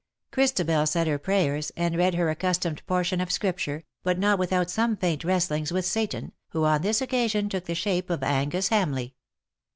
[0.31, 4.95] Christabel said her prayers^ and read her accustomed portion of Scripture, but not without some
[4.97, 9.11] faint wrestlings with Satan, who on this occasion took the shape of Angus Hamleigh.